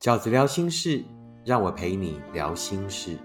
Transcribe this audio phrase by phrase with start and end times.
[0.00, 1.04] 饺子聊心事，
[1.44, 3.18] 让我陪你聊心事。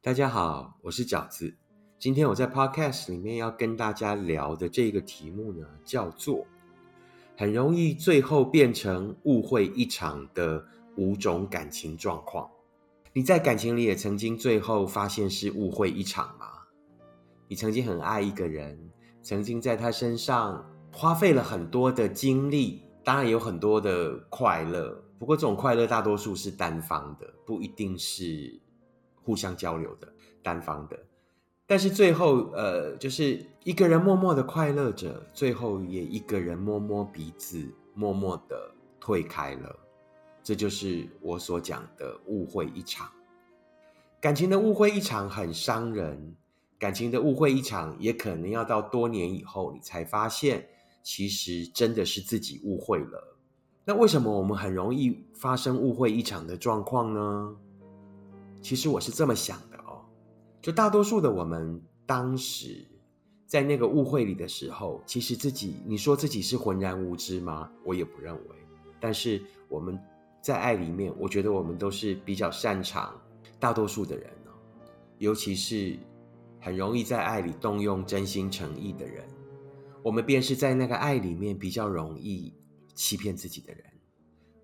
[0.00, 1.56] 大家好，我是饺子。
[1.98, 6.46] 今天我在 Podcast 里面要跟大家聊的这个题目呢，叫做
[7.36, 10.64] “很容易最后变成误会一场的
[10.96, 12.48] 五种感情状况”。
[13.16, 16.48] 你在感情里也曾经最后发现是误会一场吗？
[17.48, 18.78] 你曾经很爱一个人，
[19.22, 20.62] 曾经在他身上
[20.92, 25.02] 花费了很多的精力，当然有很多的快乐。
[25.18, 28.60] 不过这种快乐大多数是单方的，不一定是
[29.22, 30.12] 互相交流的，
[30.42, 30.98] 单方的。
[31.66, 39.74] 但是最后，呃，就是一个人默默的快乐着，最后也一个人摸摸鼻子，默默的退开了。
[40.46, 43.10] 这就是我所讲的误会一场。
[44.20, 46.36] 感情的误会一场很伤人，
[46.78, 50.68] 感情的误会一场也可能要到多年以后，你才发现
[51.02, 53.36] 其实真的是自己误会了。
[53.84, 57.56] 那为什么我们很容易发生误会一场的状况呢？
[58.62, 60.04] 其实我是这么想的哦，
[60.62, 62.86] 就大多数的我们当时
[63.48, 67.68] 在那个误会里的时候，其实自己你说自己是浑然无知吗？
[67.82, 68.56] 我也不认为。
[69.00, 69.98] 但是我们。
[70.46, 73.20] 在爱里面，我觉得我们都是比较擅长，
[73.58, 74.54] 大多数的人哦，
[75.18, 75.98] 尤其是
[76.60, 79.26] 很容易在爱里动用真心诚意的人，
[80.04, 82.54] 我们便是在那个爱里面比较容易
[82.94, 83.82] 欺骗自己的人。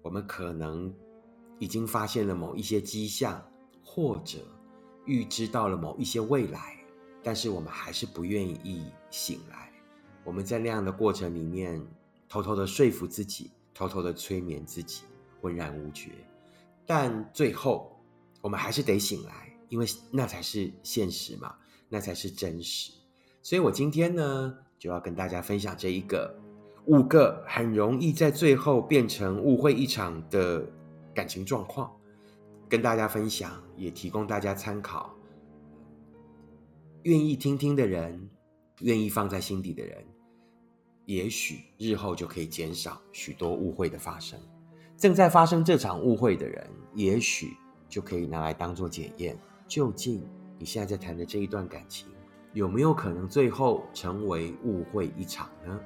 [0.03, 0.95] 我们可能
[1.59, 3.45] 已经发现了某一些迹象，
[3.83, 4.39] 或者
[5.05, 6.79] 预知到了某一些未来，
[7.25, 9.73] 但是我们还是不愿意醒来。
[10.23, 11.85] 我们在那样的过程里面，
[12.29, 15.03] 偷偷的说服自己，偷偷的催眠自己。
[15.43, 16.13] 浑然无觉，
[16.87, 18.01] 但最后
[18.41, 21.57] 我们还是得醒来，因为那才是现实嘛，
[21.89, 22.93] 那才是真实。
[23.43, 26.33] 所以我今天呢，就要跟大家分享这一个
[26.87, 30.65] 五个很容易在最后变成误会一场的
[31.13, 31.93] 感情状况，
[32.69, 35.13] 跟大家分享，也提供大家参考。
[37.03, 38.31] 愿意听听的人，
[38.79, 40.07] 愿意放在心底的人，
[41.05, 44.39] 也许日后就可以减少许多误会的发生。
[45.03, 46.65] 正在发生这场误会的人，
[46.95, 47.57] 也许
[47.89, 49.37] 就可以拿来当做检验，
[49.67, 50.25] 究竟
[50.57, 52.07] 你现在在谈的这一段感情，
[52.53, 55.81] 有没有可能最后成为误会一场呢？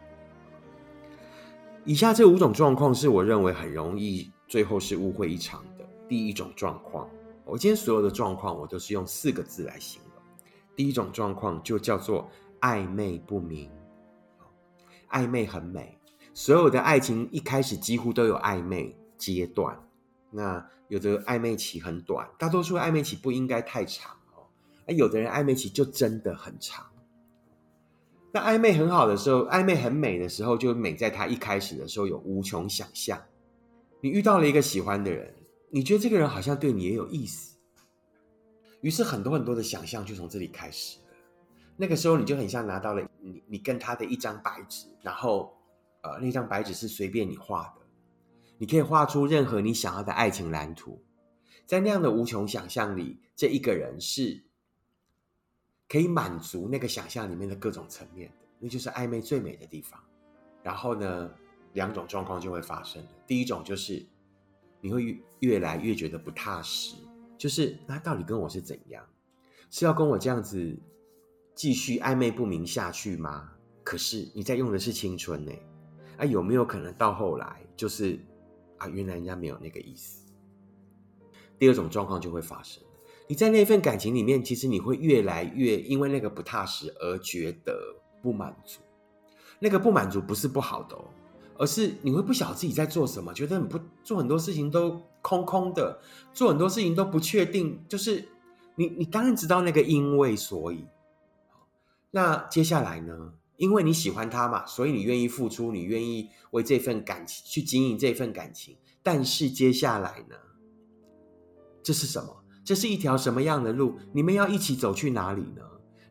[1.87, 5.87] 以下这五种状况是我认为很容易最后是误会一场的。
[6.07, 7.09] 第一种状况，
[7.47, 10.23] 我今天所有的状况，我都是用四个字来形容。
[10.77, 12.29] 第一种状况就叫做
[12.61, 13.71] 暧昧不明，
[15.09, 15.99] 暧昧很美，
[16.35, 18.95] 所有的爱情一开始几乎都有暧昧。
[19.17, 19.79] 阶段，
[20.31, 24.47] 那有的暧昧期很短，大多数暧昧期不应该太长哦。
[24.87, 26.87] 那有的人暧昧期就真的很长。
[28.33, 33.23] 那暧昧很好的时候，暧昧很美的时候，就美在他一开始的时候有无穷想象。
[34.03, 35.35] 你遇到了一个喜欢的人，
[35.71, 37.57] 你觉得这个人好像对你也有意思，
[38.83, 41.05] 于是很多很多的想象就从这里开始了。
[41.79, 45.57] 那个时候你就很像拿到了你你跟他的一张白纸，然后
[46.03, 47.76] 呃那张白纸是随便你画的。
[48.59, 51.03] 你可以画出任何你想要的爱情蓝图，
[51.67, 54.43] 在那样的无穷想象里，这一个人是
[55.87, 60.01] 可以满足那个想象里面的各种层面的，那就是暧昧最美的地方。
[60.63, 61.31] 然后呢，
[61.75, 63.09] 两种状况就会发生了。
[63.27, 64.05] 第一种就是
[64.81, 66.97] 你会越来越觉得不踏实，
[67.37, 69.05] 就是他到底跟我是怎样？
[69.71, 70.75] 是要跟我这样子
[71.55, 73.53] 继续暧昧不明下去吗？
[73.85, 75.53] 可是你在用的是青春呢？
[76.17, 78.19] 啊，有没有可能到后来就是？
[78.79, 80.25] 啊，原来人家没有那个意思。
[81.59, 82.83] 第二种状况就会发生，
[83.27, 88.81] 你在那份感情里面，其实你会越来越因为那个不踏实而觉得不满足。
[89.59, 91.05] 那个不满足不是不好的哦，
[91.57, 95.99] 而是你会不晓得自己在做什么，觉得你不做很多事情都空空的，
[96.35, 97.83] 做很多事情都不确定。
[97.89, 98.29] 就是
[98.75, 100.85] 你，你当然知道那个因为所以。
[102.11, 103.33] 那接下来呢？
[103.57, 108.77] 因为你喜欢他嘛，所以你愿意付出，你愿意为这份感情去经营这份感情。
[109.03, 110.37] 但是接下来呢？
[111.83, 112.45] 这是什么？
[112.65, 113.97] 这是一条什么样的路？
[114.13, 115.63] 你们要一起走去哪里呢？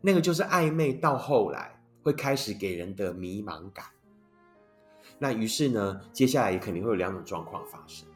[0.01, 3.85] 那个就是暧昧，到后来会开始给人的迷茫感。
[5.19, 8.07] 那于是呢，接下来也肯定会有两种状况发生。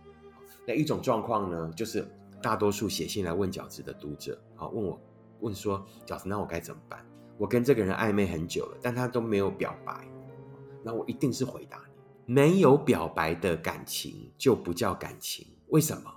[0.65, 2.07] 那一种状况呢，就是
[2.41, 5.01] 大多数写信来问饺子的读者，好问我
[5.41, 7.05] 问说，饺子，那我该怎么办？
[7.39, 10.05] 我跟这个人暧昧很久了，但他都没有表白，
[10.83, 11.81] 那我一定是回答
[12.25, 15.47] 你：没有表白的感情就不叫感情。
[15.69, 16.13] 为什么？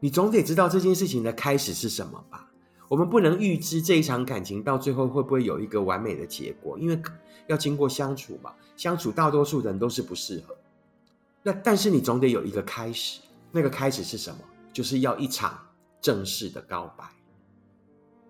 [0.00, 2.50] 你总得知道这件事情的开始是什么吧？
[2.88, 7.00] 我们不能预知这一场感情到最后会不会有一个完美的结果，因为
[7.46, 8.52] 要经过相处嘛。
[8.76, 10.56] 相处大多数人都是不适合。
[11.44, 13.20] 那但是你总得有一个开始，
[13.52, 14.40] 那个开始是什么？
[14.72, 15.56] 就是要一场
[16.00, 17.04] 正式的告白。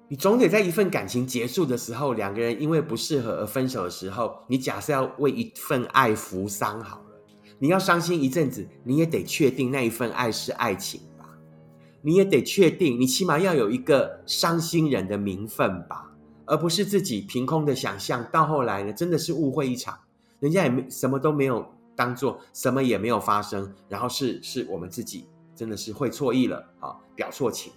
[0.09, 7.17] 你总得在一份感情结束的时候，两个人因为不适合而分手的时候，你假设要为一份爱扶伤好了，
[7.59, 11.27] 你要伤心一阵子，你也得确定那一份爱是爱情吧？
[12.03, 16.13] 你也得确定，你起码要有一个伤心人的名分吧，
[16.45, 18.23] 而不是自己凭空的想象。
[18.31, 19.99] 到后来呢，真的是误会一场，
[20.39, 21.67] 人家也没什么都没有
[21.97, 27.73] 当做，什么也没有发生，然后是是我们自己真的是会错意了啊，表错情。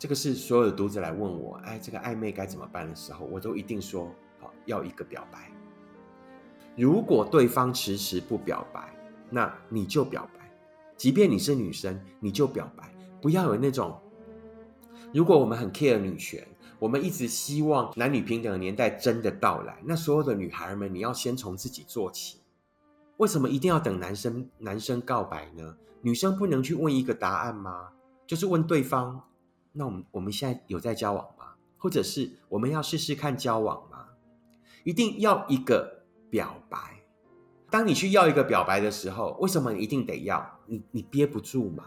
[0.00, 5.52] 这个是所有的读者来问我，哎，这个暧昧该怎么办的时候，我都一定说，好，要一个表白。
[6.74, 8.96] 如果对方迟迟不表白，
[9.28, 10.50] 那你就表白。
[10.96, 12.90] 即便你是女生，你就表白。
[13.20, 14.00] 不要有那种，
[15.12, 16.48] 如果我们很 care 女权，
[16.78, 22.40] 我们一直希望男女平等的年代真的到来，那所有的女孩们，你要先从自己做起。
[23.18, 25.76] 为什么一定要等男生男生告白呢？
[26.00, 27.90] 女生不能去问一个答案吗？
[28.26, 29.22] 就是问对方。
[29.72, 31.54] 那我们我们现在有在交往吗？
[31.78, 34.08] 或者是我们要试试看交往吗？
[34.84, 37.02] 一定要一个表白。
[37.70, 40.58] 当你去要一个表白的时候，为什么一定得要？
[40.66, 41.84] 你你憋不住嘛？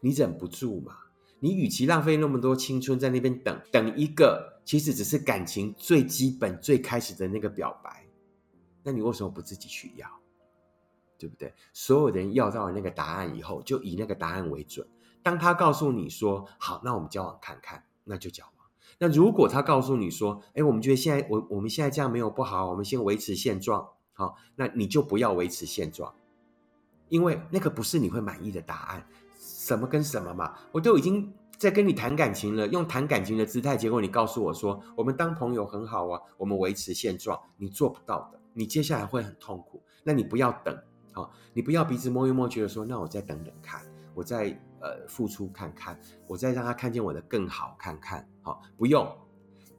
[0.00, 0.96] 你忍不住嘛？
[1.40, 8.06] 你与其浪费那么多青春在那边等等一个，其实只是感情最基本最开始的那个表白，
[8.82, 10.06] 那你为什么不自己去要？
[11.18, 11.52] 对不对？
[11.72, 14.86] 所有人要到了那个答案以后，就以那个答案为准。
[15.22, 18.54] 当他告诉你说好，那我们交往看看，那就交往。
[18.98, 26.14] 那如果他告诉你说，哎，我们觉得现在我我们现在这样没有不好，我们先维持现状，好，那你就不要维持现状，
[27.08, 29.06] 因为那个不是你会满意的答案。
[29.38, 39.82] 什么跟什么嘛，我都已经在跟你谈感情了，用谈感情的姿态，结果你告诉我说我们当朋友很好啊，我们维持现状，你做不到的，你接下来会很痛苦。
[40.02, 40.76] 那你不要等，
[41.12, 43.80] 好，你不要鼻子摸一摸，觉得说那我再等等看，
[44.14, 44.60] 我再。
[44.80, 49.06] 呃，付出看看，我再让他看见我的更好看看，好，不用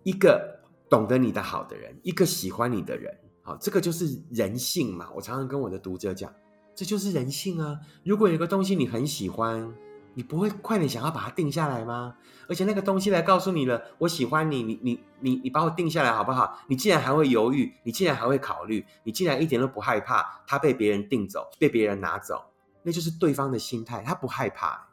[0.03, 0.59] 一个
[0.89, 3.11] 懂得你的好的人，一个喜欢你的人，
[3.41, 5.09] 好，这个就是人性嘛。
[5.15, 6.31] 我常常跟我的读者讲，
[6.75, 7.79] 这就是人性啊。
[8.03, 9.73] 如果有个东西你很喜欢，
[10.13, 12.15] 你不会快点想要把它定下来吗？
[12.47, 16.59] 而且那个东西来告诉你了，我喜欢你，你你你你把我定下来好不好？
[16.67, 22.43] 你竟然还会犹豫，你竟然还会考虑，你竟然一点都不害怕他被别人定走，被别人拿走，
[22.83, 24.90] 那就是对方的心态，他不害怕。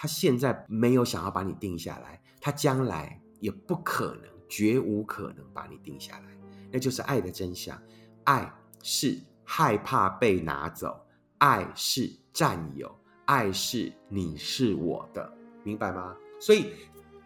[0.00, 6.24] 他现在没有想要把你定下来，他将来也不可能，绝无可能把你定下来。
[6.72, 7.78] 那就是爱的真相，
[8.24, 8.50] 爱
[8.82, 10.98] 是害怕被拿走，
[11.36, 12.90] 爱是占有，
[13.26, 15.30] 爱是你是我的，
[15.64, 16.16] 明白吗？
[16.40, 16.72] 所以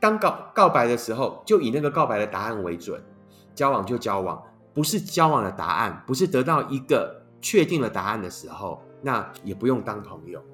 [0.01, 3.01] 当告告白的时候，就以那个告白的答案为准，
[3.55, 4.43] 交往就交往，
[4.73, 10.45] 不是交往的答案，不是得到一个确定的答案的时候，那也不用当朋友。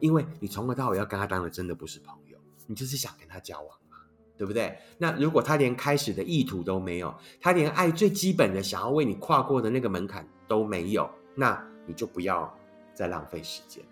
[0.00, 3.98] 因为你从头到尾要跟他当的真的不是朋友，你就是想跟他交往嘛，
[4.36, 4.78] 对不对？
[4.98, 12.52] 那如果他连开始的意图都没有，他连爱最基本的想要为你跨过的那个门槛都没有，那你就不要
[12.92, 13.84] 再浪费时间。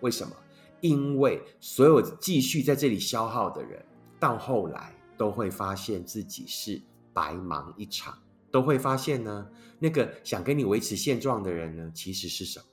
[0.00, 0.34] 为什么？
[0.82, 3.82] 因为所有继续在这里消耗的人，
[4.20, 6.80] 到后来都会发现自己是
[7.14, 8.16] 白忙一场，
[8.50, 9.48] 都会发现呢，
[9.78, 12.66] 那个想跟你维持现状的人呢，其实是什么？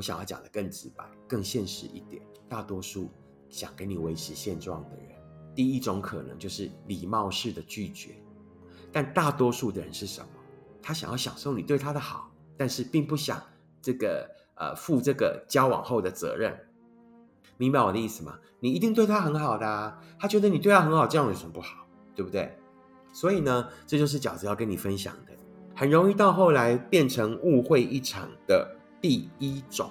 [0.00, 2.22] 我想要讲的更直白、更现实一点。
[2.48, 3.10] 大多数
[3.50, 5.08] 想跟你维持现状的人，
[5.54, 8.14] 第一种可能就是礼貌式的拒绝；
[8.90, 10.28] 但大多数的人是什么？
[10.80, 13.42] 他想要享受你对他的好，但是并不想
[13.82, 16.58] 这个呃负这个交往后的责任。
[17.58, 18.38] 明白我的意思吗？
[18.58, 21.86] 你一定对他很好的啊，他觉得你对他很好，这样有什么不好？
[22.14, 22.56] 对不对？
[23.12, 25.32] 所以呢，这就是饺子要跟你分享的，
[25.76, 28.78] 很容易到后来变成误会一场的。
[29.00, 29.90] 第一种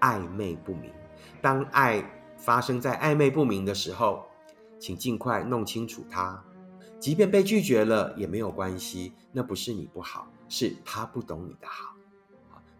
[0.00, 0.90] 暧昧不明，
[1.40, 2.04] 当爱
[2.36, 4.24] 发生在暧昧不明的时候，
[4.78, 6.42] 请尽快弄清楚它。
[6.98, 11.96] 即便被拒绝了也没有关系，那不是你不好，是他不懂你的好。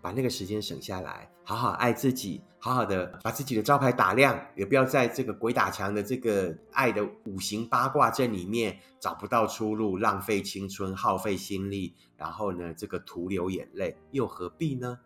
[0.01, 14.99] 把那个时间省下来，好好爱自己，好好的把自己的招牌打亮，也不要在这个鬼打墙的这个爱的五行八卦阵里面找不到出路，浪费青春，耗费心力，然后呢，这个徒流眼泪，又何必呢？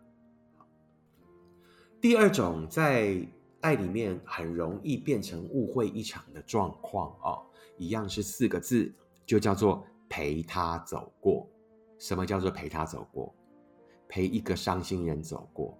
[1.99, 3.27] 第二种在
[3.61, 7.43] 爱里面很容易变成误会一场的状况哦，
[7.77, 8.93] 一样是四个字，
[9.25, 11.49] 就叫做陪他走过。
[11.97, 13.33] 什么叫做陪他走过？
[14.07, 15.77] 陪一个伤心人走过。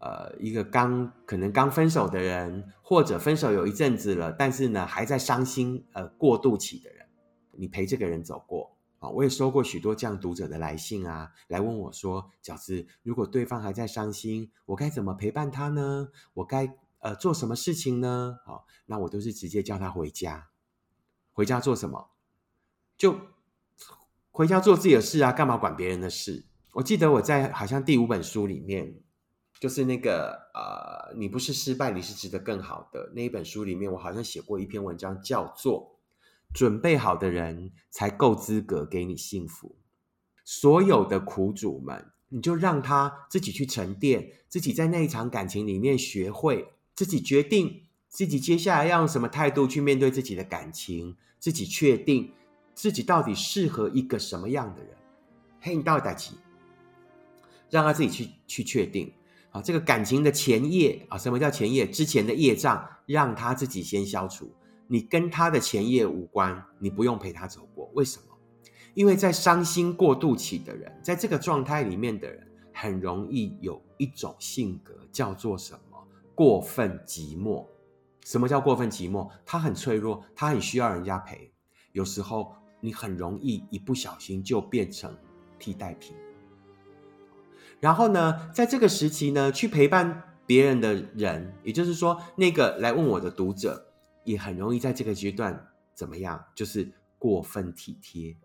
[0.00, 7.06] 呃，一个刚可能刚分手的人，或者分手有一阵子了，但是呢还在伤心呃过渡期的人，
[7.52, 9.08] 你陪这个人走过啊。
[9.10, 16.10] 我也收过许多这样读者的来信啊，来问我说：“饺子，如果对方还在伤心，我该怎么陪伴他呢？
[16.34, 20.50] 我该呃做什么事情呢？”好，那我都是直接叫他回家，
[21.32, 22.10] 回家做什么？
[22.96, 23.18] 就
[24.30, 26.44] 回家做自己的事啊，干嘛管别人的事？
[26.74, 29.02] 我记得我在好像第五本书里面。
[29.58, 35.99] 就是那个呃，你不是失败，你是值得更好的那一本书里面，我好像写过一篇文章，叫做
[36.52, 39.76] “准备好的人才够资格给你幸福”。
[40.44, 52.32] 所有的苦主们，你就让他自己去沉淀，自己在那一场感情里面学会自己决定自己接下来要用什么态度去面对自己的感情，自己确定
[52.74, 54.96] 自己到底适合一个什么样的人。
[55.60, 56.32] 嘿，你到底几？
[57.70, 59.12] 让他自己去去确定。
[59.52, 61.84] 啊，这个感情的前夜啊，什么叫前夜？
[61.86, 64.50] 之前的业障，让他自己先消除。
[64.92, 67.88] 你跟他的前夜无关，你不用陪他走过。
[67.94, 68.36] 为什么？
[68.94, 72.44] 因为在伤心过渡期的人，在这个状态里面的人，
[72.74, 76.04] 很容易有一种性格，叫做什么？
[76.34, 77.64] 过分寂寞。
[78.24, 79.30] 什么叫过分寂寞？
[79.46, 81.52] 他很脆弱，他很需要人家陪。
[81.92, 85.16] 有时候你很容易一不小心就变成
[85.60, 86.16] 替代品。
[87.78, 93.89] 然后呢，在这个时期呢，去陪伴别人的人，也就是说，那个来问我的读者，
[94.24, 96.44] 也很容易在这个阶段怎么样？
[96.54, 98.36] 就是过分体贴。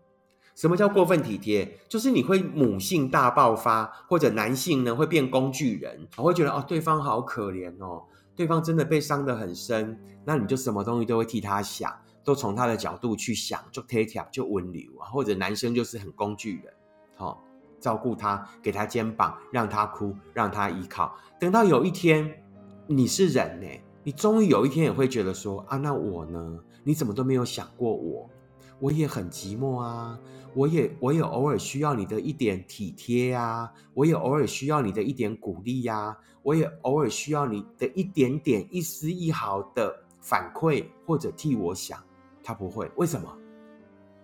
[0.54, 1.78] 什么叫过分体贴？
[1.88, 8.04] 就是你会母性大爆发，或者男性呢会变工具人，我会觉得哦，对方好可怜哦，
[8.34, 16.72] 对方真的被伤得很深，那你就什么东西都会替他想，都从他的角度去想，就贴贴就温柔啊，或者男生就是很工具人，
[17.16, 17.42] 好。
[17.78, 21.14] 照顾他，给他肩膀，让他哭，让他依靠。
[21.38, 22.42] 等到有一天，
[22.86, 23.68] 你是人呢，
[24.06, 26.60] 你终于有一天也会觉得说啊，那我呢？
[26.84, 28.30] 你怎么都没有想过我？
[28.78, 30.16] 我也很寂寞啊，
[30.54, 42.00] 我也我也偶尔需要你的一点体贴呀，我也偶尔需要你的一点鼓励呀，我也偶尔需要你的一点点一丝一毫的反馈或者替我想。
[42.44, 43.36] 他不会，为什么？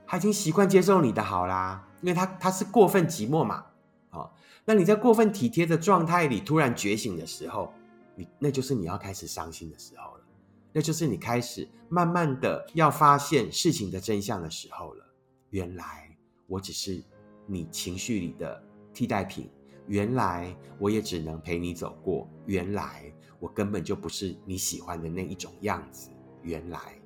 [0.06, 1.84] 他已经习惯接受你的好啦。
[2.02, 3.64] 因为他他是过分寂寞嘛，
[4.10, 4.32] 好，
[4.64, 7.72] 那你在过分体贴的状态里突然觉醒的时候，
[8.14, 10.24] 你那就是你要开始伤心的时候了，
[10.72, 15.04] 那就是你开始慢慢的要发现事情的真相的时候了。
[15.50, 16.16] 原来
[16.46, 17.02] 我只是
[17.46, 18.62] 你情绪里的
[18.94, 19.50] 替代品，
[19.86, 26.10] 原来我也只能陪你走过，原来我根本就不是你喜欢的那一种样子，
[26.42, 27.00] 原来，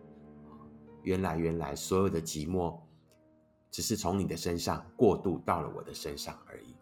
[1.02, 2.78] 原来原来所有的寂寞。
[3.68, 6.75] 只是从你的身上过渡到了我的身上而已，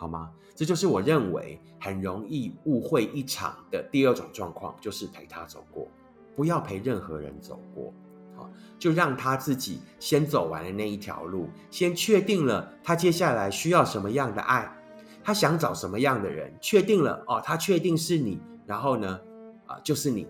[0.00, 0.30] 好吗？
[0.54, 5.86] 这就是我认为很容易误会一场的第二种状况，就是陪他走过，
[6.34, 7.92] 不要陪任何人走过，
[8.34, 14.74] 好，就让他自己先走完了那一条路，先确定了他接下来需要什么样的爱，
[15.22, 19.20] 他想找什么样的人，确定了哦，他确定是你，然后呢，
[19.66, 20.26] 啊，就是你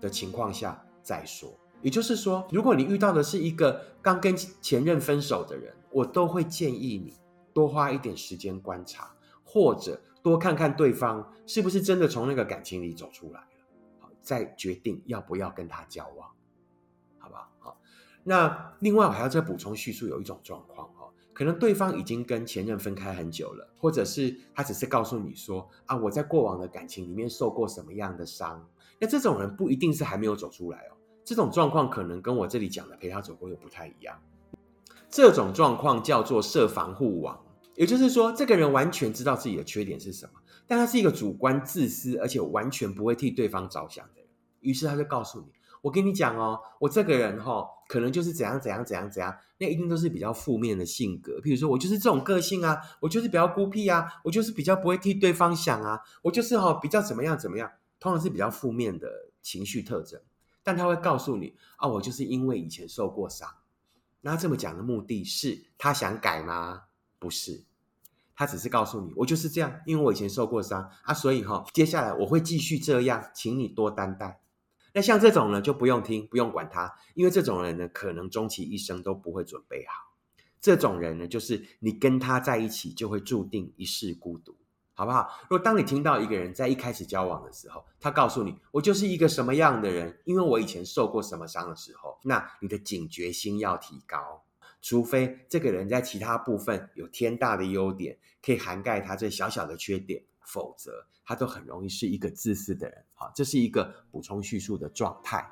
[0.00, 1.48] 的情况下再说。
[1.80, 7.14] 也就是说，如果你遇到的是一个刚跟前任分手的人，我都会建议你
[7.52, 13.46] 多花一点时间观察，或者多看看对方是不是真的从那个感情里走出来了，
[14.00, 16.30] 好，再决定要不要跟他交往，
[17.18, 17.50] 好不好？
[17.58, 17.80] 好，
[18.24, 28.68] 那另外我还要再补充叙述，有一种状况哦，可能对方已经跟前任分开很久了，或者是他只是告诉你说啊，我在过往的感情里面受过什么样的伤，
[29.00, 30.96] 那这种人不一定是还没有走出来哦。
[31.24, 34.20] 这种状况可能跟我这里讲的陪他走过又不太一样。
[35.12, 37.38] 这种状况叫做设防护网，
[37.74, 44.26] 也就是说，这个人完全知道自己的缺点是什么，但他是一个主观、自私，而且完全不会替对方着想的人。
[44.60, 45.52] 于是他就告诉你
[45.82, 51.38] ：“我跟你讲哦，我这个人哈，可能就是怎样怎样怎样怎样，那一定都是比较负面的性格。
[51.40, 59.08] 譬如说我就是这种个性啊，我就是比较孤僻啊，我就是比较不会替对方想啊，我就是哈比较怎么样怎么样，通常是比较负面的
[59.42, 60.18] 情绪特征。”
[60.64, 63.46] 但他会告诉你啊，我就是因为以前受过伤。
[64.22, 66.84] 那这么讲的目的是他想改吗？
[67.18, 67.64] 不是，
[68.34, 74.40] 他只是告诉你，我就是这样，因为我以前受过伤啊，所以哈，接下来我会继续这样，请你多担待。
[74.94, 80.14] 那像这种呢，就不用听，不用管他，因为这种人呢，可能终其一生都不会准备好。
[80.60, 84.56] 这种人呢，就是你跟他在一起，就会注定一世孤独。
[85.02, 85.28] 好不好？
[85.48, 94.44] 如果当你听到一个人在一开始交往的时候，他告诉你我就是一个什么样的人，因为我以前受过什么伤的时候，那你的警觉心要提高。
[94.80, 103.04] 除非这个人在其他部分有天大的优点，可以涵盖他这小小的缺点，否则他都很容易是一个自私的人。
[103.14, 105.50] 好，这是一个补充叙述的状态。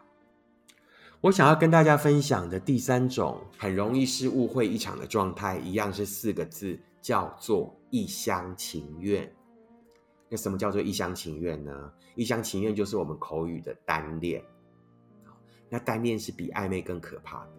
[1.21, 9.31] 我想要跟大家分享的第三种很容易是误会一场的状态，一样是四个字，叫做一厢情愿。
[10.31, 11.93] 那什么叫做一厢情愿呢？
[12.15, 14.43] 一厢情愿就是我们口语的单恋。
[15.69, 17.53] 那单恋是比暧昧更可怕的。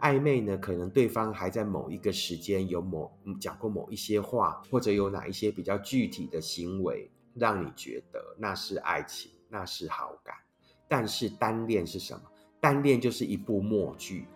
[0.00, 10.36] 暧昧呢，可能对方还在某一个时间有某讲过某一些话，或者有哪一些比较具体的行为，让你觉得那是爱情，那是好感。
[10.86, 12.22] 但是单恋是什么？
[12.60, 14.26] 单恋就是一部默剧，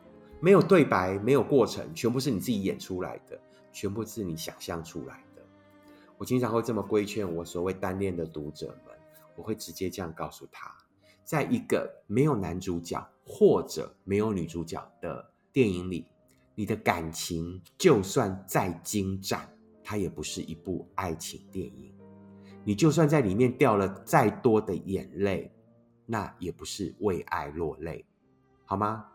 [0.40, 3.38] 没有对白，没有过程，全部是你自己演出来的，
[3.72, 5.31] 全部是你想象出来的。
[6.22, 8.94] 我经常会这么规劝我所谓单恋的读者们，
[9.34, 10.72] 我会直接这样告诉他：
[11.24, 16.06] 在一个没有男主角或者没有女主角的电影里，
[16.54, 19.52] 你的感情就算再精湛，
[19.82, 21.92] 它也不是一部爱情电影。
[22.62, 25.52] 你就算在里面掉了再多的眼泪。
[26.06, 28.04] 那也不是为爱落泪，
[28.64, 29.06] 好吗？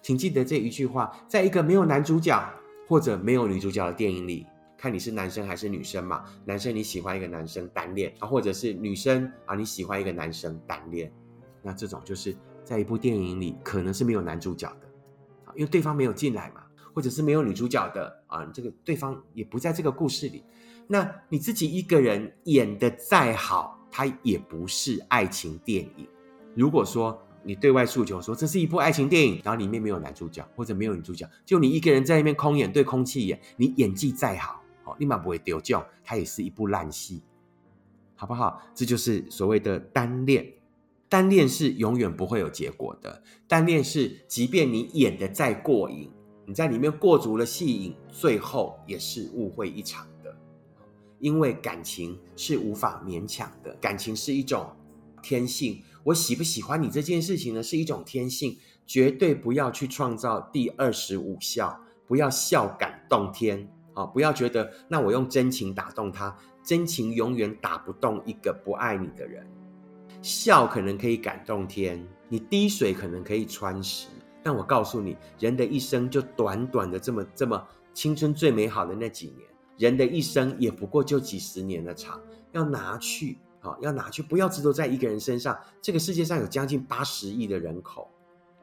[0.00, 2.42] 请记得这一句话，在一个没有男主角
[2.88, 4.46] 或者没有女主角的电影里，
[4.86, 6.24] 看你是男生还是女生嘛。
[6.44, 11.12] 男生你喜欢一个男生单恋啊，或者是女生啊你喜欢一个男生单恋，
[11.60, 14.86] 那这种就是在一部电影里可能是没有男主角的
[15.44, 16.62] 啊，因为对方没有进来嘛，
[16.94, 20.44] 或者是没有女主角的啊，这个对方也不在这个故事里。
[20.86, 26.06] 那你自己一个人演的再好，它也不是爱情电影。
[26.54, 37.22] 如果说你对外诉求说这是一部爱情电影，然后里面没有男主角或者没有女主角，就你一个人在那边空演对空气演，你演技再好，哦，立马不会丢掉，它也是一部烂戏，
[38.14, 38.62] 好不好？
[38.74, 40.54] 这就是所谓的单恋，
[41.08, 43.22] 单恋是永远不会有结果的。
[43.46, 46.10] 单恋是，即便你演的再过瘾，
[46.46, 50.34] 你在里面过足了戏瘾，最后也是误会一场的，
[51.18, 54.70] 因为感情是无法勉强的，感情是一种
[55.22, 55.82] 天性。
[56.04, 64.06] 我喜不喜欢你这件事情呢，是一种天性，绝对不要去创造第二十五孝，不要孝感动天啊！
[64.06, 69.44] 不要觉得那我用真情打动他，真情永远打不动一个不爱你的人。
[70.22, 74.06] 笑可能可以感动天，你滴水可能可以穿石，
[74.42, 82.20] 但我告诉你，人的一生就短短的这么这么青春最美好的那几年，人的一生也不过就几十年的长，
[82.52, 83.38] 要拿去。
[83.80, 85.58] 要拿去，不要执着在一个人身上。
[85.82, 88.08] 这个世界上有将近八十亿的人口，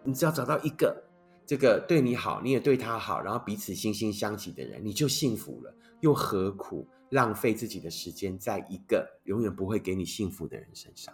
[0.01, 1.02] 你只要找到一个，
[1.45, 5.75] 这个对你好，你也对他好，然后彼此惺惺相惜的人，你就幸福了。
[5.99, 11.13] 又何苦浪费自己的时间在一个永远不会给你幸福的人身上？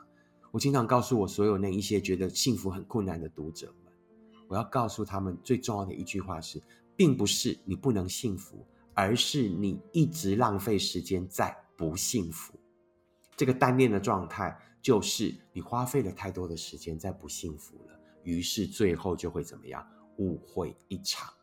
[0.51, 3.93] 我经常告诉我所有那一些觉得幸福很困难的读者们，
[4.47, 6.59] 我要告诉他们最重要的一句话是，
[6.95, 8.65] 并不是你不能幸福，
[8.95, 12.59] 而是你一直浪费时间在不幸福。
[13.37, 19.87] 这个单恋的状态，就是你花费了太多的时间在不幸福了，于是最后就会怎么样？
[20.19, 21.33] 误会一场。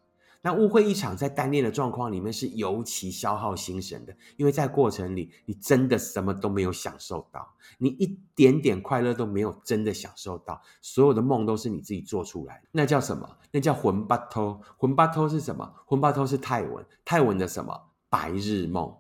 [0.43, 12.69] 那误会一场，在单恋的状况里面是尤其消耗心神的，因为在过程里，你真的什么都没有享受到，你一点点快乐都没有真的享受到，所有的梦都是你自己做出来的。
[12.71, 13.39] 那叫什么？
[13.51, 14.61] 那叫魂巴托。
[14.77, 15.75] 魂巴托是什么？
[15.85, 17.91] 魂巴托是泰文，泰文的什么？
[18.09, 18.97] 白日梦，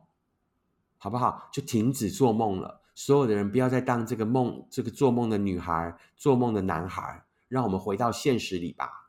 [0.98, 1.48] 好不好？
[1.52, 2.80] 就停止做梦了。
[2.96, 9.05] 所有的人不要再当这个梦，这个做梦的女孩，做梦的男孩，让我们回到现实里吧。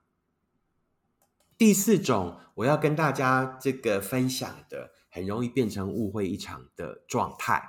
[1.57, 7.63] 第四种，我要跟大家这个分享的，很容易变成误会一场的状态，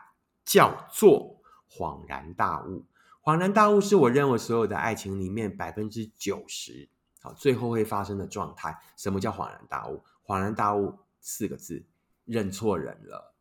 [0.44, 2.84] 叫做恍然大悟。
[3.22, 6.90] 恍然大悟是我认为所有的爱情里面百分之九十，
[7.22, 8.78] 好，最后会发生的状态。
[8.94, 10.02] 什么叫恍然大悟？
[10.22, 11.86] 恍然大悟四个字，
[12.26, 13.34] 认错人了。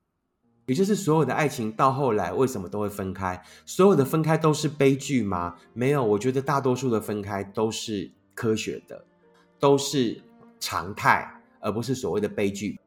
[0.66, 3.42] 也就是所有的爱情到后来为什么都会分开？
[3.66, 5.58] 所有的分开都是悲剧吗？
[5.74, 9.06] 没有，我觉得大多数的分开都是科学的，
[9.60, 10.22] 都是
[10.60, 12.80] 常态，而不是所谓的悲剧。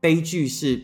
[0.00, 0.80] 悲剧是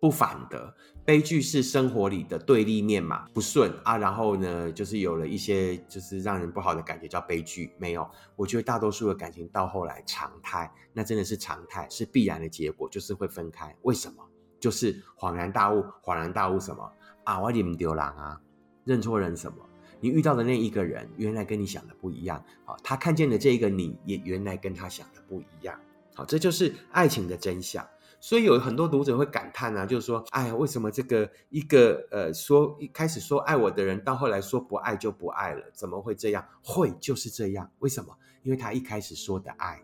[0.00, 7.72] 不反的，悲剧是生活里的对立面嘛，不顺啊，然后呢，就是有了一些就是让人不好的感觉，叫悲剧。
[7.78, 13.76] 没有，我觉得大多数的感情到后来常态，那真的是常态，是必然的结果，就是会分开。
[13.82, 14.24] 为什么？
[14.58, 16.90] 就是恍然大悟，恍然大悟什么
[17.24, 17.40] 啊？
[17.40, 18.40] 我你丢人啊，
[18.84, 19.58] 认错人什么？
[20.02, 22.44] 你遇到的那一个人，原来跟你想的不一样。
[22.64, 25.78] 好，他看见的这个你，也原来跟他想的不一样。
[26.12, 27.86] 好，这就是爱情的真相。
[28.20, 35.70] 所以有很多读者会感叹啊，就是说，哎，为什么这个一个呃说一开始说爱我的人，到后来说不爱就不爱了？
[35.72, 36.44] 怎么会这样？
[36.64, 37.70] 会就是这样。
[37.78, 38.12] 为什么？
[38.42, 39.80] 因为他一开始说的爱，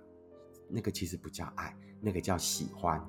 [0.68, 3.00] 那个其实不叫爱，那个叫喜欢。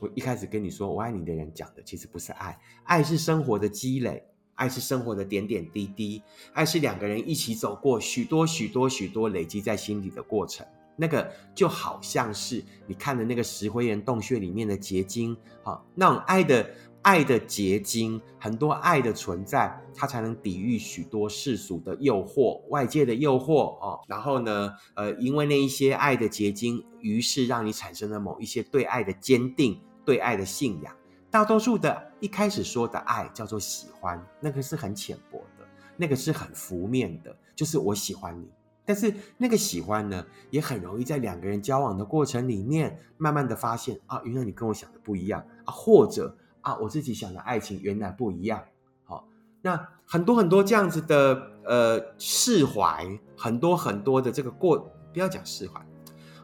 [0.00, 4.24] 我一开始跟你说我爱你的人讲的其实不是爱，爱是生活的积累，
[4.56, 6.20] 爱是生活的点点滴滴，
[6.52, 10.66] 爱是两个人一起走过许多许多许多累积在心里的过程。
[10.96, 16.68] 那个就好像是你看的那个石灰岩洞穴里面的结晶，好，那种爱的。
[17.02, 24.00] 爱的结晶，很多爱的存在，它才能抵御许多世俗的诱惑、外界的诱惑哦。
[24.08, 30.92] 然后呢，呃，因为那一些爱的结晶，于是让你产生了某一些对爱的坚定、对爱的信仰。
[31.36, 38.48] 大多数的一开始说的爱叫做喜欢，那个是很浅薄的，那个是很浮面的，就是我喜欢你。
[38.86, 46.34] 但是那个喜欢呢，也很容易在两个人交往的过程里面，慢慢的发现啊，原来你跟我想的不一样啊，或者。
[46.62, 48.64] 啊，我自己想的爱情原来不一样。
[49.04, 49.28] 好，
[49.60, 54.78] 那很多很多这样子的呃释怀，很多很多的这个过，
[55.12, 55.80] 不要讲释怀，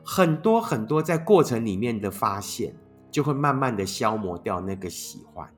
[0.05, 2.77] 很多很多在过程里面的发现，
[3.13, 5.49] 就会慢慢的消磨掉那个喜欢，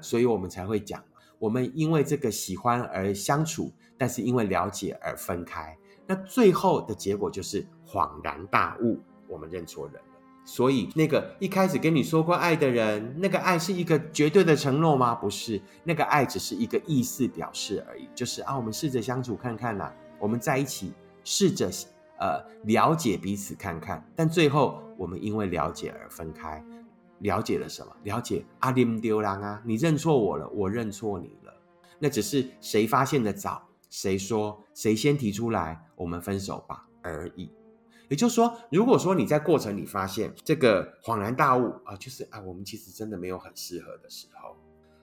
[0.00, 1.02] 所以我们才会讲，
[1.38, 10.00] 我们因为这个喜欢而相处，但是因为了解而分开，那最后的结果就是恍然大悟，我们认错人了。
[10.44, 15.14] 所以，那个一开始跟你说过爱的人，那个爱是一个绝对的承诺吗？
[15.14, 18.08] 不是，那个爱只是一个意思表示而已。
[18.12, 21.70] 就是啊，我们试着相处看看啦，我们在一起试着
[22.18, 24.04] 呃了解彼此看看。
[24.16, 26.60] 但最后，我们因为了解而分开。
[27.22, 27.92] 了解了什么？
[28.04, 31.52] 了解阿林丢郎啊，你认错我了，我认错你了。
[31.98, 37.50] 那只是谁发现的早，谁说谁先提出来，我们分手吧而已。
[38.08, 44.56] 也就是说，如果说你在过程里发现这个恍然大悟啊，就是啊，我们其实真的没有很适合的时候，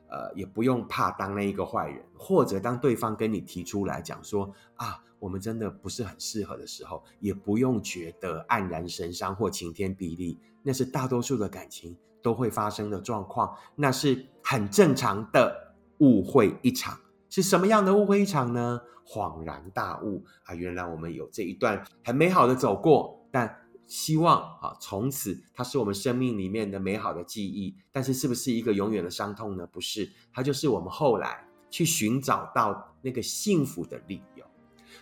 [0.09, 16.97] 呃，也不用怕当那一个坏人，或者当对方跟你提出来讲说啊，我们真的不是很适合的时候，也不用觉得黯然神伤或晴天霹雳，那是大多数的感情都会发生的状况，那是很正常的误会一场。
[17.29, 18.81] 是什么样的误会一场呢？
[19.05, 23.55] 恍然大悟啊，原来我们有这一段很美好的走过，但
[23.87, 27.75] 希望啊，从此它是我们生命里面的美好的记忆。
[27.91, 29.65] 但是是不是一个永远的伤痛呢？
[29.65, 34.45] 不是，它就是我们后来去寻找到那个幸福的理由。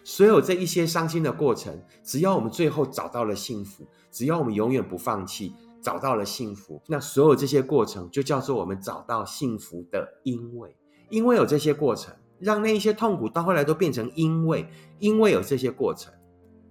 [0.06, 5.54] 所有这一些伤心的过程，只要我们最后找到了幸福，只要我们永远不放弃，
[5.88, 10.76] 找到了幸福，那所有这些过程就叫做我们找到幸福的因为。
[11.08, 14.68] 因为有这些过程，让那一些痛苦到后来都变成因为，
[15.00, 16.14] 因为有这些过程，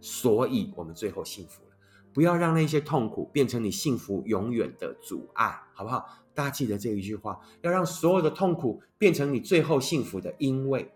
[0.02, 1.70] 所以我们最后幸福了。
[2.12, 6.04] 不要让那些痛苦变成你幸福永远的阻碍，好不好？
[6.34, 10.92] 大家记得这一句话，要让所有的痛苦变成你最后幸福的因为，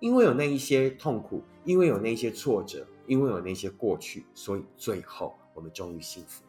[0.00, 6.43] 因为有那一些痛苦，因为有那些挫折，因为有那些过去，所以最后我们终于幸福。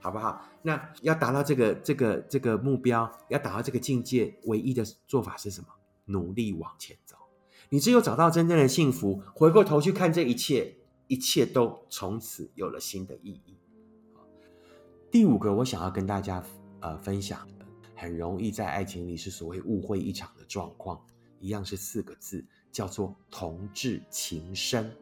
[0.00, 0.42] 好不好？
[0.62, 5.68] 那要达到这个这个这个目标，要达到这个境界，唯一的做法是什么？
[6.06, 7.16] 努力往前走。
[7.68, 10.74] 你只有找到真正的幸福，回过头去看这一切，
[11.06, 13.56] 一切都从此有了新的意义。
[15.10, 16.42] 第五个，我想要跟大家
[16.80, 21.00] 呃分享的，很容易在爱情里是所谓误会一场的状况，
[21.38, 24.92] 一样是四个字，叫做同志情深。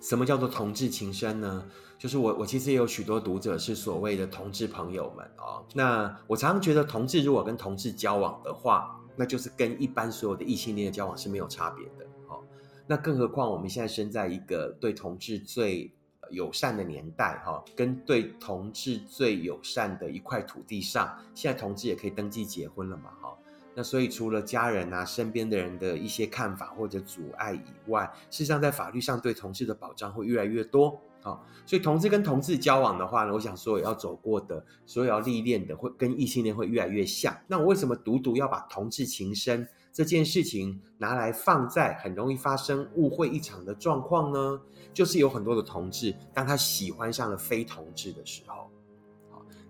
[0.00, 1.64] 什么叫做同志情深呢？
[1.98, 5.64] 就是我，我其实也有许多读者是所谓的同志朋友们哦。
[5.74, 12.40] 那我常常觉得，同志如果跟同志交往的话，那就是跟一般所有的异性恋的交往是没有差别的哦。
[12.86, 15.92] 那更何况我们现在生在一个对同志最
[16.30, 23.36] 友善的年代哈，跟对同志最友善的一块土地上，现在同志也可以登记结婚了嘛哈。
[23.78, 31.38] 那所以，除了家人啊、身边的人的一些看法或者阻碍以外，事实上，在法律上对同志的保障会越来越多啊。
[31.64, 37.32] 所以，同志跟同志交往的话呢，我想所有要走过的、所有要历练的，会跟异性恋会越来越像。
[37.46, 44.60] 那我为什么独独要把同志情深这件事情拿来放在很容易发生误会一场的状况呢？
[44.92, 48.68] 就是有很多的同志，当他喜欢上了非同志的时候，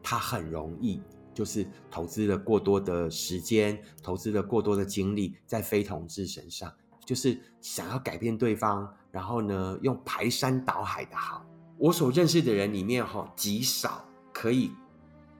[0.02, 0.98] 他很容易。
[1.38, 6.68] 就是投资了过多的时间，投资了过多的精力在非同志身上，
[7.04, 11.46] 就是想要改变对方，然后呢，用排山倒海的好。
[11.76, 14.72] 我所认识的人里面，哈，极少可以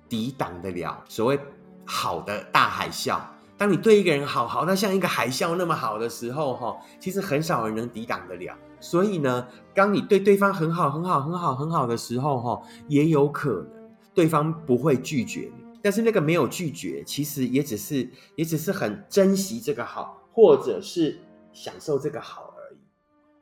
[0.09, 1.41] 抵挡得了所谓
[1.85, 3.21] 好的大海啸。
[3.57, 8.57] 当你对一个人好，好到像一个海啸那么好的时候，哈，其实很少人能抵挡得了。
[8.79, 15.58] 所以呢，当你对对方很好、很好、很好、很好的时候，哈，也有可能对方不会拒绝你。
[15.83, 21.21] 但是那个没有拒绝，其实也只是也只是很珍惜这个好，或者是
[21.53, 22.79] 享受这个好而已，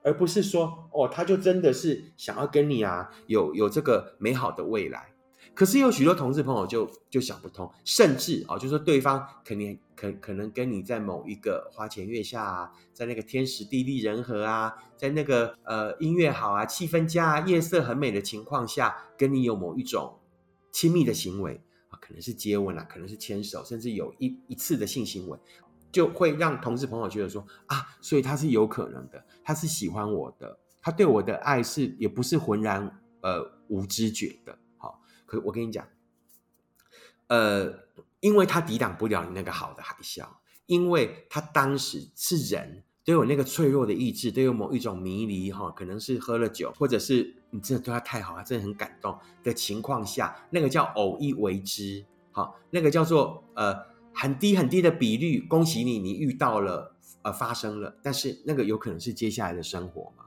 [0.02, 5.12] 而不是说哦，他就真的是想要跟你啊有有这个美好的未来。
[5.54, 20.18] 可是有许多同志朋友就就想不通，甚至啊，就说对方肯定可可能跟你在某一个花前月下啊，在那个天时地利人和啊，在那个呃音乐好啊、气氛佳、啊、夜色很美的情况下，跟你有某一种
[20.70, 25.38] 亲密的行为啊，可能是接吻啊，可能是牵手，甚至有一一次的性行为，
[25.92, 34.58] 就会让同事朋友觉得说啊，所以他是有可能的，他是喜欢我的，他对我的爱是也不是浑然呃无知觉的。
[34.76, 35.88] 好可我跟你讲，
[37.28, 37.72] 呃，
[38.20, 40.26] 因为他抵挡不了你那个好的海啸，
[40.66, 53.76] 因为他当时是人都有那个脆弱的意志，都有某一种迷离哈，可能是喝了酒，或者是你真的对他太好，他真的很感动的情况下，那个叫偶一为之，好，那个叫做呃
[54.12, 60.24] 很低很低的比率，恭喜你，你遇到了，呃，发生了，但是那个有可能是接下来的生活嘛？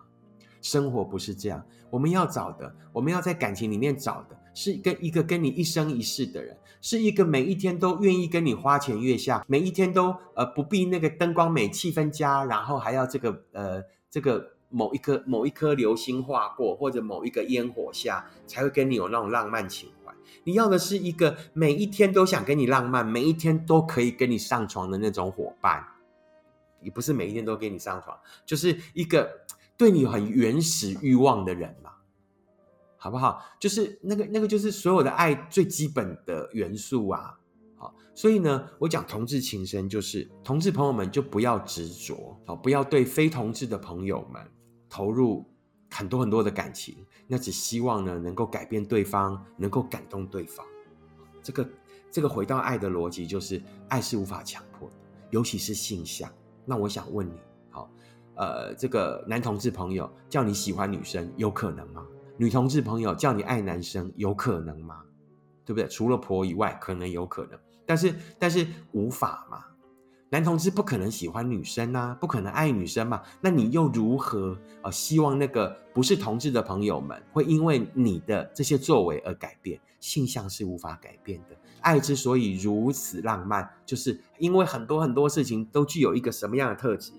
[0.61, 4.39] 生活不是这样，我们要找的，我们要在感情里面找的。
[4.59, 20.13] 是跟一个跟你一生一世的人，是一个每一天都愿意跟你花前月下，每一天都呃不必那个灯光美、气氛佳，然后还要这个呃这个某一颗某一颗流星划过，或者某一个烟火下才会跟你有那种浪漫情怀。
[20.43, 25.81] 你要的是一个每一天都想跟你浪漫，每一天都可以跟你上床的那种伙伴。
[26.81, 29.29] 也不是每一天都跟你上床，就是一个
[29.77, 31.88] 对你很原始欲望的人嘛。
[33.01, 33.41] 好不好？
[33.59, 37.33] 就是那个那个，就是所有的爱最基本的元素啊！
[37.77, 44.45] 好，所以呢，我讲同志情深，就是同志朋友们就不要执着，好，不要对非同志的朋友们
[44.89, 45.45] 投入
[45.89, 50.65] 很多很多的感情，那只希望呢能够改变对方，能够感动对方。
[51.41, 51.69] 这个
[52.11, 54.95] 这个回到爱的逻辑，就是爱是无法强迫的，
[55.29, 56.29] 尤其是性向。
[56.65, 57.89] 那我想问你，好，
[58.35, 62.05] 呃，这个男同志朋友叫你喜欢女生，有可能吗？
[62.39, 65.01] 女同志朋友叫你爱男生，有可能吗？
[65.65, 65.89] 对不对？
[65.89, 69.65] 除了婆以外，可能有可能，但是但是无法嘛。
[70.29, 73.21] 男同志不可能喜欢女生啊，不可能爱女生嘛。
[73.41, 74.89] 那你又如何啊？
[74.89, 79.77] 希望那个不是同志的朋友们会因为你的这些作为而改变？
[79.99, 81.57] 性向是无法改变的。
[81.81, 87.11] 爱之所以如此浪漫，就是因为很多很多事情都具有一个什么样的特质？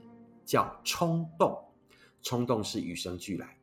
[0.47, 1.59] 叫冲动。
[2.23, 3.57] 冲动是与生俱来。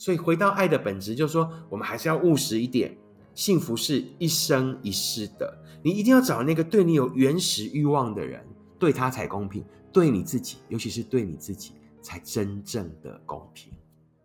[0.00, 2.96] 所以回到爱的本质，就是说，我们还是要务实一点。
[3.34, 8.42] 幸福是一生一世的，你一定要找那个对你有原始欲望的人，
[8.78, 13.70] 对他才公平，对你自己，尤其是对你自己，才真正的公平，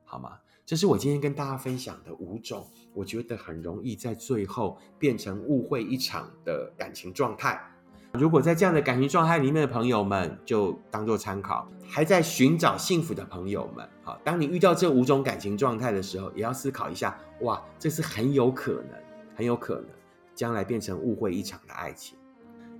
[0.06, 0.40] 好吗？
[0.66, 7.62] 这是我今天跟大家分享的五种，我觉得很容易在最后变成误会一场的感情状态。
[8.16, 19.00] 如果在这样的感情状态里面的朋友们，就当做参考；还在寻找幸福的朋友们，好，当你遇到这五种感情状态的时候，也要思考一下，哇，这是很有可能，
[19.36, 19.86] 很有可能
[20.34, 22.18] 将来变成误会一场的爱情。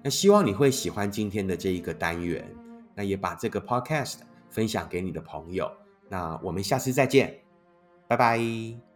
[0.04, 2.48] 那希望你会喜欢今天的这一个单元，
[2.94, 4.18] 那也把这个 podcast
[4.50, 5.72] 分享给你的朋友。
[6.08, 7.40] 那我们下次再见，
[8.08, 8.95] 拜拜。